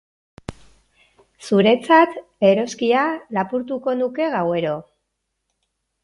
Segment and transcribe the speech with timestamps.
[1.49, 2.15] zuretzat,
[2.49, 3.03] eroskia,
[3.39, 4.73] lapurtuko nuke gauero